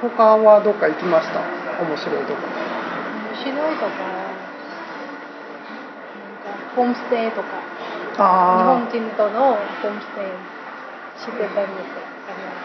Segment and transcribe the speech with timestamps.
[0.00, 1.40] 他はどっか行きました？
[1.84, 2.40] 面白いとこ。
[2.40, 4.32] 面白いとかなん
[6.40, 7.48] かホームステイとか。
[8.16, 10.32] 日あ本人とのホームステイ
[11.20, 12.00] してたりとか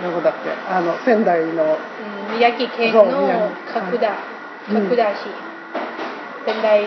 [0.01, 0.51] あどこだっけ？
[0.51, 1.63] あの仙台の。
[1.63, 3.01] うん宮城県の
[3.71, 4.15] 角田。
[4.69, 4.83] うん。
[4.89, 5.27] 角田市。
[6.45, 6.83] 仙台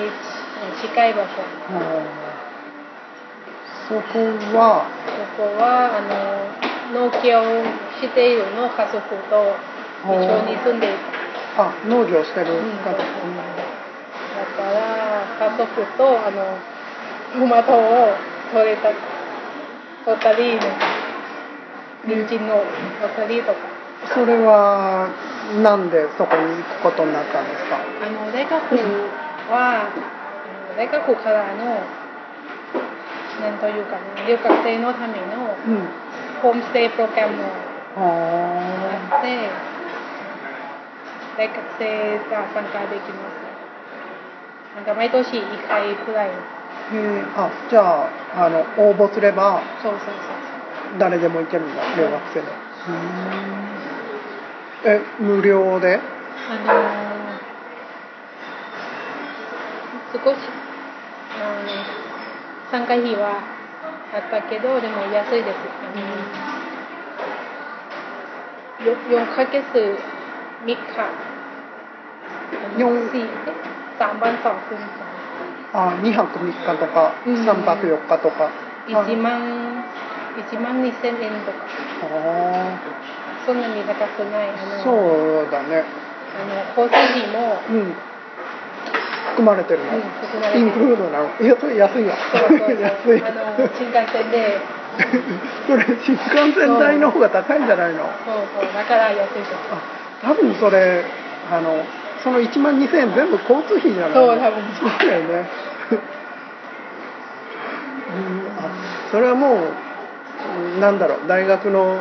[0.82, 1.28] 近い場所。
[1.72, 1.80] うん
[3.88, 4.18] そこ
[4.58, 4.84] は？
[5.36, 7.40] ここはあの農協
[8.00, 9.56] しているの家族と
[10.04, 10.88] 一緒に住んで
[11.56, 13.02] あ農業してるうん方、だか
[14.70, 16.58] ら家族とあの
[17.38, 18.14] トマトを
[18.52, 18.90] 取れた
[20.04, 20.58] 取ったり
[22.06, 23.58] 人参の取ったりとか。
[24.14, 25.08] それは
[25.60, 27.76] なんでそこに行くことになったんですか？
[27.76, 28.54] あの大学
[29.50, 29.90] は
[30.76, 31.82] 大学からの
[33.42, 35.88] なんというかな留学生のためのうん。
[36.40, 37.46] ホームステイプログラムを
[37.96, 38.57] ああって
[41.38, 43.38] 大学生が参加できます。
[44.76, 46.28] なんか毎年1回くらい。
[46.28, 46.34] ーへ
[47.20, 50.14] えあじゃああの応募すればそうそうそう
[50.90, 50.98] そう。
[50.98, 52.46] 誰でも行けるんだ留学生で。
[54.84, 56.00] え無料で？
[56.50, 57.08] あのー
[60.10, 60.32] 少し、うん、
[62.70, 63.42] 参加費は
[64.14, 65.56] あったけどでも安いです。
[65.84, 66.00] あの
[68.90, 69.62] よ4ヶ月
[70.64, 70.76] 3日
[72.78, 73.28] 四4
[73.98, 74.52] 3番2分
[75.74, 77.34] あ2泊3日とかうん。
[77.34, 78.50] 3泊4日とか、
[78.88, 79.84] 1万
[80.36, 81.58] 1万2000円とか。
[82.02, 82.78] あ
[83.44, 84.48] そんなに高くない
[84.82, 85.84] そうだね。
[86.38, 87.94] あの交通費も、うん。
[89.30, 91.30] 含まれてるの、うん、含まれてイるンクルードなの。
[91.40, 92.80] いやそれ安いわそうそうそう。
[92.80, 94.58] 安いあの新幹線で。
[95.68, 98.04] それ新幹線代の方が高いんじゃないの？
[98.24, 101.04] そうそうだから安いですあ多分それ
[101.50, 101.84] あの
[102.22, 104.12] その1万2000円全部交通費じゃない？
[104.14, 105.46] そう多分そうだよね。
[108.10, 108.48] うん。
[108.58, 108.68] あ
[109.10, 109.58] それはもう
[110.74, 111.96] うんなんだろう大学の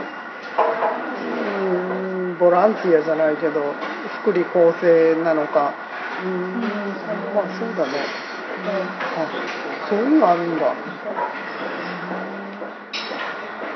[1.31, 3.73] うんボランティアじゃないけど
[4.21, 5.71] 福利厚生なのか。
[6.25, 6.31] うん。
[6.31, 6.61] うん
[7.35, 7.91] まあそうだね。
[8.67, 10.65] あそういうのあるんだ。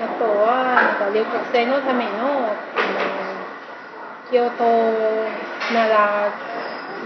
[0.01, 2.50] あとはなんか留学生のための
[4.31, 4.63] 京都
[5.73, 6.31] 奈良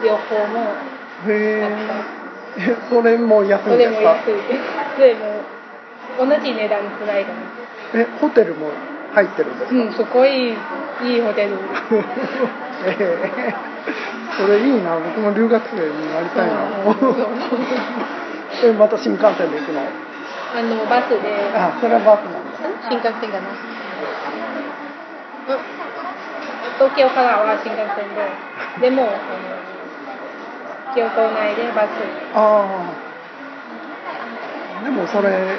[0.03, 0.59] 旅行も
[1.27, 1.69] へえ
[2.57, 4.09] えそれも安いんですか？
[4.15, 4.33] 安い
[4.95, 5.41] それも
[6.19, 7.39] 同じ値段くらいかな
[7.95, 8.69] えホテルも
[9.13, 10.53] 入ってるんですか、うんすごいい
[11.17, 11.51] いホテル。
[12.87, 13.53] ええ
[14.37, 14.95] それいいな。
[14.95, 16.53] 僕も留学生になりたいな。
[16.85, 17.15] そうそう
[18.61, 19.81] それまた新幹線で行くの？
[19.81, 21.17] あのバスで。
[21.55, 23.43] あそれはバスなんだ新幹線かな。
[25.49, 26.04] うん
[26.77, 29.11] 東京からは新幹線ででもあの
[30.95, 31.87] 京都内でバス
[32.33, 32.91] あ
[34.81, 35.57] あでもそれ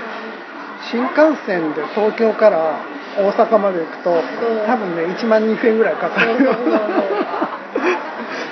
[0.90, 2.78] 新幹線で東京から
[3.18, 4.10] 大阪まで行くと
[4.66, 6.36] 多分ね1万2000円ぐらいかかる。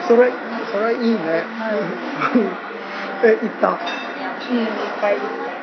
[0.08, 0.32] そうそ れ
[0.72, 1.20] それいいね、
[3.22, 3.68] え行った？
[3.68, 4.66] うんいっ
[5.00, 5.16] ぱい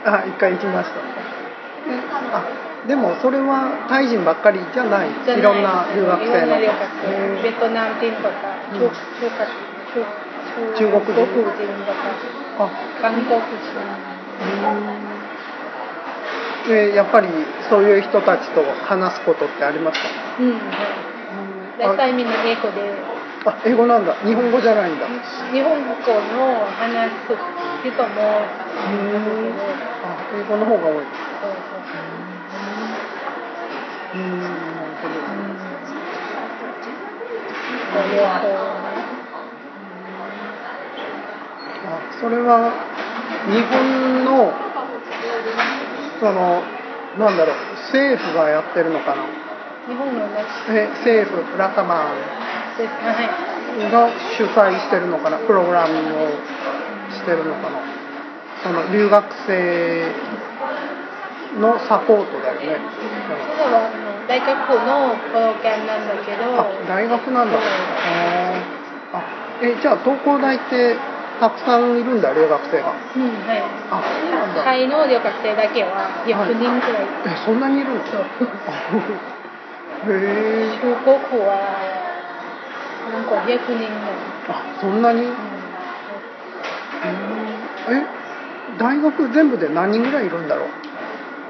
[0.06, 0.96] あ一回行きました。
[2.38, 2.42] あ
[2.88, 5.10] でもそれはタイ人ばっかりじゃない。
[5.10, 5.12] い。
[5.12, 6.58] いろんな留学生の。
[6.58, 8.90] ベトナム人とかうん。
[10.74, 11.14] 中国人。
[11.14, 11.22] 中国人
[11.86, 12.10] とか
[12.58, 12.70] あ。
[13.02, 13.46] 韓国人。
[16.68, 17.28] でやっぱり
[17.70, 20.08] そういう人たちと話すことってありますか？
[20.40, 20.58] うん。
[21.78, 22.94] 大体みんな英語で。
[23.46, 24.14] あ英語なんだ。
[24.26, 25.06] 日本語じゃないんだ。
[25.54, 27.38] 日本語の話す
[27.86, 28.42] 人も
[30.02, 31.06] あ英語の方が多い。
[31.42, 32.71] そ
[34.14, 34.22] うん。
[34.42, 34.54] なる
[35.00, 35.20] ほど
[38.16, 38.32] 両方
[41.84, 41.90] あ
[42.22, 42.72] それは
[43.48, 44.54] 日本の
[46.20, 46.62] その
[47.18, 47.56] なんだろう
[47.92, 49.24] 政府がやってるのかな？
[49.88, 50.46] 日本のね。
[50.70, 52.14] え政府ラタマン
[53.92, 55.38] が主催してるのかな？
[55.40, 56.30] プログラムを
[57.12, 57.82] してるのかな？
[58.64, 60.14] その留学生
[61.60, 62.80] のサポートだよね。
[63.58, 64.01] それはあの
[64.32, 64.48] 大学
[64.88, 66.56] のプログラムなんだけど。
[66.56, 67.58] あ大学なんだ。
[67.58, 67.60] あ
[69.12, 69.22] あ
[69.62, 70.96] えじゃあ東工大って
[71.42, 72.94] たくさんいるんだ留学生が。
[73.18, 73.62] うんはい。
[73.92, 74.64] あそうなんだ。
[74.64, 78.00] タイの留学生だけは100人くらい、えそんなにいるの？
[78.08, 78.22] そう。
[80.08, 81.52] へえ中国は
[83.12, 84.16] なんか100人の、
[84.48, 85.24] あそんなに？
[85.24, 85.34] うん。
[87.90, 88.06] え
[88.78, 90.68] 大学全部で何人ぐらいいるんだろう？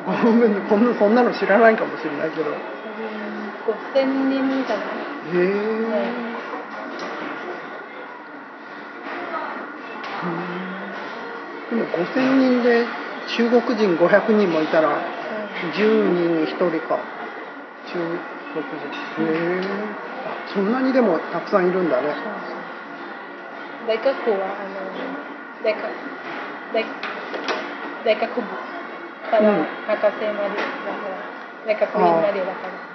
[0.06, 2.52] ごめんこんなそんなの知らないかもしれないけど。
[3.94, 4.88] 5000人みたいなへ
[5.36, 5.46] え、
[11.70, 12.86] でも五千人で
[13.38, 14.98] 中国人500人もいたら
[15.76, 17.00] 10人に1人か。
[17.88, 18.00] 中
[18.54, 19.24] 国人。
[19.24, 19.26] へ
[19.60, 19.62] え
[20.54, 22.08] そんなにでもたくさんいるんだね。
[23.88, 24.82] 大学はあの
[25.64, 25.84] 大学
[28.04, 28.81] 大学部。
[29.32, 29.66] からうん。
[29.88, 31.24] 博士までだから
[31.66, 32.92] 大学院までだから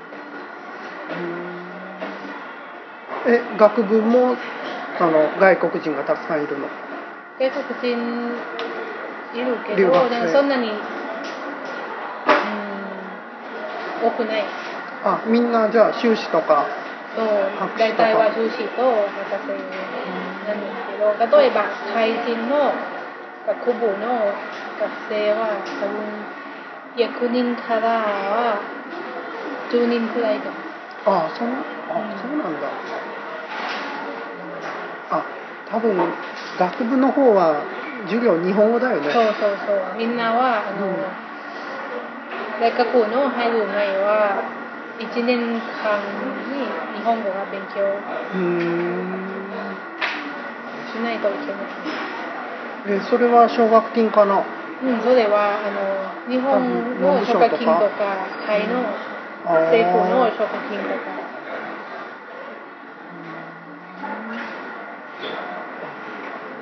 [3.27, 4.37] え学部も
[4.99, 6.69] その外国人がたくさんいるの
[7.39, 7.99] 外国人
[9.35, 10.77] いるけどなんかそんなに、うん、
[14.09, 14.45] 多くない
[15.05, 16.67] あみんなじゃあ修士とか
[17.15, 17.27] そう
[17.79, 19.49] 大体は修士と博士
[20.47, 22.73] なんですけど例えばタイ人の
[23.47, 24.35] 学部の
[24.81, 26.27] 学生は多分
[26.97, 28.59] 100人からは
[29.71, 30.51] 10人くらいだ。
[31.07, 31.49] あそう
[31.89, 32.67] あそうなんだ。
[35.11, 35.23] あ
[35.71, 35.95] 多分
[36.59, 37.63] 学部の方は
[38.07, 39.13] 授業日本語だよね。
[39.13, 39.95] そうそうそう。
[39.97, 40.95] みんなはあの、うん。
[42.59, 44.43] 大学の入る前は
[44.99, 46.03] 1年間
[46.51, 46.67] に
[46.99, 47.87] 日本語が勉強
[50.91, 51.96] しないといけない
[52.89, 54.43] えそれは奨学金かな？
[54.83, 58.83] うん、それはあの日本の奨学金とかタイの
[59.43, 61.27] 政府の奨学金とか。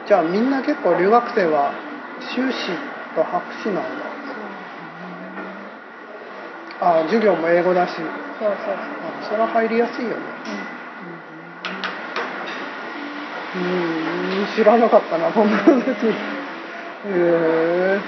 [0.06, 1.73] じゃあみんな結構留学生は
[2.21, 2.70] 修士
[3.17, 3.82] と博士なんだ。
[6.81, 7.94] あ授業も英語だし。
[7.94, 8.05] そう
[8.38, 8.75] そうそう。
[8.75, 10.17] あそれは入りやすいよね。
[13.55, 13.62] うん。
[13.62, 14.04] うーん
[14.46, 15.85] 知らなかったなそんな話へ
[17.06, 18.00] え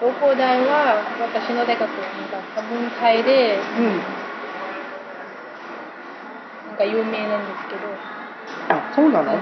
[0.00, 4.00] 東工大は私の大学なんか多分タイでうん
[6.68, 7.86] なんか有名なんですけど。
[8.68, 9.32] あそうなの？
[9.32, 9.40] なん。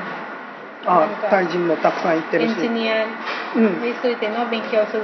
[0.85, 2.53] あかタイ人もたくさん行ってエるし。
[2.59, 3.07] ンジニア
[3.57, 3.81] うん。
[3.81, 5.03] についての勉強する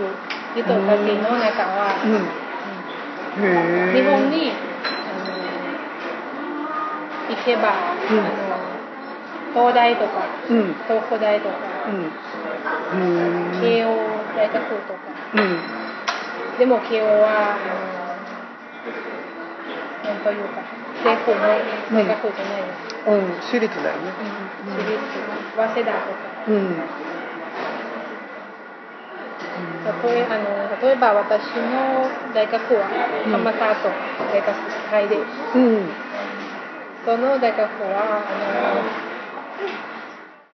[0.55, 2.13] 人たちの中は、うん。
[2.13, 3.49] うん。
[3.49, 3.49] へ
[3.97, 4.53] え日本にあ
[5.25, 5.31] の
[7.31, 8.19] 行けば、うん。
[8.21, 8.48] あの
[9.55, 10.75] 東大とかうん。
[10.87, 11.55] 東工大とか、
[11.89, 12.13] うん。
[13.01, 13.61] うん。
[13.61, 13.97] 慶応
[14.37, 14.55] 大学
[14.87, 15.01] とか。
[15.35, 16.59] うん。
[16.59, 17.89] でも慶応はあの
[20.13, 20.63] なんというか
[21.05, 21.39] 政府の
[21.95, 22.63] 大学じゃない、
[23.07, 23.41] うん。
[23.41, 24.11] 私立だよね。
[24.67, 24.99] うん、私立
[25.57, 26.19] 早稲田とか。
[26.49, 26.77] うん。
[29.89, 30.45] 例えあの
[30.83, 32.87] 例えば私の大学は
[33.27, 33.89] うん浜田と
[34.31, 34.55] 大学
[34.91, 35.21] タイでう
[35.59, 35.89] ん。
[37.05, 38.35] その大学はあ
[38.75, 38.98] の